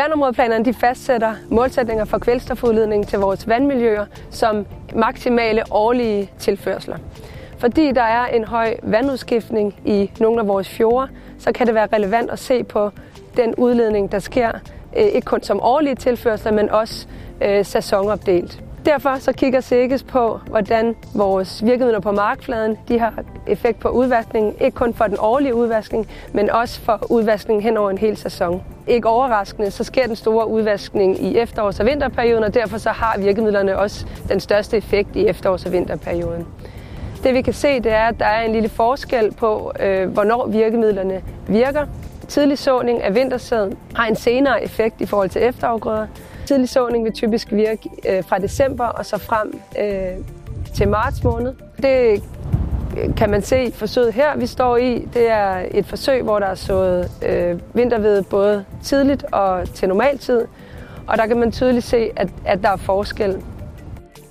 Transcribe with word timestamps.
Vandområdeplanerne 0.00 0.64
de 0.64 0.74
fastsætter 0.74 1.34
målsætninger 1.48 2.04
for 2.04 2.18
kvælstofudledning 2.18 3.06
til 3.06 3.18
vores 3.18 3.48
vandmiljøer 3.48 4.06
som 4.30 4.66
maksimale 4.94 5.62
årlige 5.70 6.30
tilførsler. 6.38 6.96
Fordi 7.58 7.92
der 7.92 8.02
er 8.02 8.26
en 8.26 8.44
høj 8.44 8.76
vandudskiftning 8.82 9.74
i 9.84 10.10
nogle 10.20 10.40
af 10.40 10.48
vores 10.48 10.68
fjorde, 10.68 11.08
så 11.38 11.52
kan 11.52 11.66
det 11.66 11.74
være 11.74 11.88
relevant 11.92 12.30
at 12.30 12.38
se 12.38 12.64
på 12.64 12.90
den 13.36 13.54
udledning, 13.54 14.12
der 14.12 14.18
sker, 14.18 14.52
øh, 14.96 15.04
ikke 15.04 15.24
kun 15.24 15.42
som 15.42 15.60
årlige 15.62 15.94
tilførsler, 15.94 16.52
men 16.52 16.70
også 16.70 17.06
øh, 17.40 17.64
sæsonopdelt. 17.64 18.62
Derfor 18.84 19.16
så 19.18 19.32
kigger 19.32 19.60
SEGES 19.60 20.02
på, 20.02 20.40
hvordan 20.46 20.96
vores 21.14 21.64
virkemidler 21.64 22.00
på 22.00 22.12
markfladen 22.12 22.78
de 22.88 22.98
har 22.98 23.14
effekt 23.46 23.80
på 23.80 23.88
udvaskningen, 23.88 24.54
ikke 24.60 24.74
kun 24.74 24.94
for 24.94 25.04
den 25.04 25.16
årlige 25.18 25.54
udvaskning, 25.54 26.08
men 26.32 26.50
også 26.50 26.80
for 26.80 27.06
udvaskningen 27.10 27.62
hen 27.62 27.76
over 27.76 27.90
en 27.90 27.98
hel 27.98 28.16
sæson. 28.16 28.62
Ikke 28.86 29.08
overraskende, 29.08 29.70
så 29.70 29.84
sker 29.84 30.06
den 30.06 30.16
store 30.16 30.48
udvaskning 30.48 31.22
i 31.22 31.38
efterårs- 31.38 31.80
og 31.80 31.86
vinterperioden, 31.86 32.44
og 32.44 32.54
derfor 32.54 32.78
så 32.78 32.90
har 32.90 33.18
virkemidlerne 33.18 33.78
også 33.78 34.06
den 34.28 34.40
største 34.40 34.76
effekt 34.76 35.16
i 35.16 35.26
efterårs- 35.26 35.66
og 35.66 35.72
vinterperioden. 35.72 36.46
Det 37.24 37.34
vi 37.34 37.42
kan 37.42 37.52
se, 37.54 37.80
det 37.80 37.92
er, 37.92 38.04
at 38.04 38.18
der 38.18 38.26
er 38.26 38.42
en 38.42 38.52
lille 38.52 38.68
forskel 38.68 39.32
på, 39.32 39.72
øh, 39.80 40.08
hvornår 40.08 40.46
virkemidlerne 40.46 41.22
virker. 41.48 41.86
Tidlig 42.28 42.58
såning 42.58 43.02
af 43.02 43.14
vintersæden 43.14 43.78
har 43.94 44.06
en 44.06 44.16
senere 44.16 44.64
effekt 44.64 45.00
i 45.00 45.06
forhold 45.06 45.30
til 45.30 45.42
efterafgrøder. 45.44 46.06
Tidlig 46.50 46.68
såning 46.68 47.04
vil 47.04 47.12
typisk 47.12 47.52
virke 47.52 47.90
øh, 48.08 48.24
fra 48.24 48.38
december 48.38 48.84
og 48.84 49.06
så 49.06 49.18
frem 49.18 49.60
øh, 49.78 50.24
til 50.74 50.88
marts 50.88 51.24
måned. 51.24 51.54
Det 51.82 52.22
kan 53.16 53.30
man 53.30 53.42
se 53.42 53.64
i 53.64 53.70
forsøget 53.70 54.12
her, 54.12 54.36
vi 54.36 54.46
står 54.46 54.76
i. 54.76 55.08
Det 55.14 55.28
er 55.28 55.66
et 55.70 55.86
forsøg, 55.86 56.22
hvor 56.22 56.38
der 56.38 56.46
er 56.46 56.54
sået 56.54 57.10
øh, 57.26 57.60
vinterved 57.74 58.22
både 58.22 58.64
tidligt 58.82 59.24
og 59.32 59.74
til 59.74 59.88
normaltid. 59.88 60.46
Og 61.06 61.18
der 61.18 61.26
kan 61.26 61.36
man 61.36 61.52
tydeligt 61.52 61.84
se, 61.84 62.10
at, 62.16 62.28
at 62.46 62.62
der 62.62 62.68
er 62.68 62.76
forskel. 62.76 63.42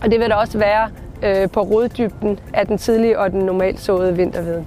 Og 0.02 0.12
det 0.12 0.20
vil 0.20 0.30
der 0.30 0.36
også 0.36 0.58
være 0.58 0.90
øh, 1.24 1.50
på 1.50 1.62
roddybden 1.62 2.40
af 2.54 2.68
den 2.68 2.78
tidlige 2.78 3.20
og 3.20 3.32
den 3.32 3.40
normalt 3.40 3.80
såede 3.80 4.16
vinterved. 4.16 4.64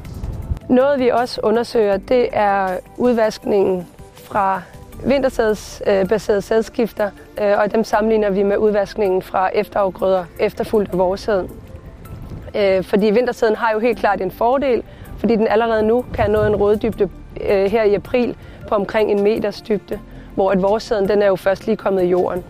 Noget 0.69 1.01
vi 1.01 1.09
også 1.09 1.41
undersøger, 1.43 1.97
det 1.97 2.29
er 2.33 2.77
udvaskningen 2.97 3.87
fra 4.15 4.63
vintersædsbaserede 5.05 6.39
øh, 6.39 6.42
sædskifter, 6.42 7.11
øh, 7.41 7.58
og 7.58 7.72
dem 7.72 7.84
sammenligner 7.84 8.31
vi 8.31 8.42
med 8.42 8.56
udvaskningen 8.56 9.22
fra 9.22 9.50
efterafgrøder 9.55 10.25
efterfulgt 10.39 10.92
af 10.92 10.98
vårsæden. 10.98 11.50
Øh, 12.56 12.84
fordi 12.84 13.06
vintersæden 13.06 13.56
har 13.56 13.73
jo 13.73 13.78
helt 13.78 13.98
klart 13.98 14.20
en 14.20 14.30
fordel, 14.30 14.83
fordi 15.19 15.36
den 15.36 15.48
allerede 15.48 15.83
nu 15.83 16.05
kan 16.14 16.30
nå 16.30 16.42
en 16.42 16.56
råddybde 16.56 17.08
øh, 17.41 17.70
her 17.70 17.83
i 17.83 17.95
april 17.95 18.36
på 18.69 18.75
omkring 18.75 19.11
en 19.11 19.23
meters 19.23 19.61
dybde, 19.61 20.00
hvor 20.34 20.50
at 20.50 20.62
vårsæden 20.62 21.08
den 21.08 21.23
er 21.23 21.27
jo 21.27 21.36
først 21.36 21.67
lige 21.67 21.77
kommet 21.77 22.03
i 22.03 22.06
jorden. 22.06 22.45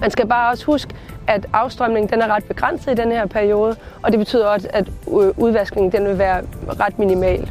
Man 0.00 0.10
skal 0.10 0.26
bare 0.26 0.50
også 0.50 0.64
huske, 0.64 0.94
at 1.26 1.46
afstrømningen 1.52 2.10
den 2.10 2.22
er 2.22 2.34
ret 2.34 2.44
begrænset 2.44 2.92
i 2.92 2.94
den 2.94 3.12
her 3.12 3.26
periode, 3.26 3.76
og 4.02 4.10
det 4.10 4.18
betyder 4.18 4.46
også, 4.46 4.68
at 4.72 4.88
øh, 4.88 5.32
udvaskningen 5.36 5.92
den 5.92 6.08
vil 6.08 6.18
være 6.18 6.42
ret 6.80 6.98
minimal. 6.98 7.50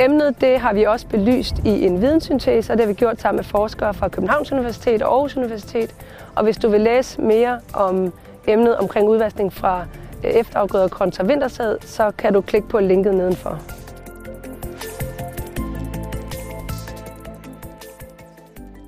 Emnet 0.00 0.40
det 0.40 0.58
har 0.58 0.72
vi 0.72 0.84
også 0.84 1.06
belyst 1.06 1.58
i 1.64 1.86
en 1.86 2.02
videnssyntese, 2.02 2.72
og 2.72 2.78
det 2.78 2.86
har 2.86 2.92
vi 2.92 2.98
gjort 2.98 3.20
sammen 3.20 3.36
med 3.36 3.44
forskere 3.44 3.94
fra 3.94 4.08
Københavns 4.08 4.52
Universitet 4.52 5.02
og 5.02 5.14
Aarhus 5.14 5.36
Universitet. 5.36 5.94
Og 6.34 6.44
hvis 6.44 6.56
du 6.56 6.68
vil 6.68 6.80
læse 6.80 7.20
mere 7.20 7.60
om 7.72 8.12
emnet 8.46 8.76
omkring 8.76 9.08
udvaskning 9.08 9.52
fra 9.52 9.84
øh, 10.24 10.30
efterafgrøder 10.30 10.88
kontra 10.88 11.24
vintersæd, 11.24 11.76
så 11.80 12.10
kan 12.18 12.32
du 12.32 12.40
klikke 12.40 12.68
på 12.68 12.80
linket 12.80 13.14
nedenfor. 13.14 13.60